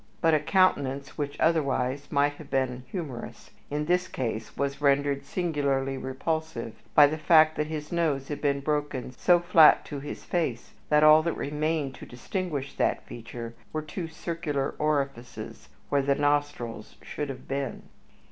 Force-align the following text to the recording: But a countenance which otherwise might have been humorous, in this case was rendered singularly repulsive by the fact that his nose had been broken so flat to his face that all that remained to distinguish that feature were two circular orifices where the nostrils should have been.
But 0.19 0.33
a 0.33 0.39
countenance 0.39 1.15
which 1.15 1.39
otherwise 1.39 2.11
might 2.11 2.33
have 2.37 2.49
been 2.49 2.85
humorous, 2.87 3.51
in 3.69 3.85
this 3.85 4.07
case 4.07 4.57
was 4.57 4.81
rendered 4.81 5.23
singularly 5.23 5.95
repulsive 5.95 6.73
by 6.95 7.05
the 7.05 7.19
fact 7.19 7.55
that 7.55 7.67
his 7.67 7.91
nose 7.91 8.27
had 8.27 8.41
been 8.41 8.61
broken 8.61 9.11
so 9.11 9.37
flat 9.39 9.85
to 9.85 9.99
his 9.99 10.23
face 10.25 10.71
that 10.89 11.03
all 11.03 11.21
that 11.21 11.37
remained 11.37 11.93
to 12.01 12.07
distinguish 12.07 12.75
that 12.77 13.05
feature 13.05 13.53
were 13.71 13.83
two 13.83 14.07
circular 14.07 14.73
orifices 14.79 15.69
where 15.89 16.01
the 16.01 16.15
nostrils 16.15 16.95
should 17.03 17.29
have 17.29 17.47
been. 17.47 17.83